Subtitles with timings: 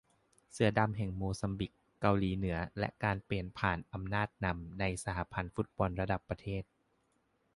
[0.51, 6.63] เสือดำแห่งโมซัมบิค เกาหลีเหนือ และการเปลี่ยนผ่านอำนาจนำในสหพันธ์ฟุตบอลระหว่างประเทศ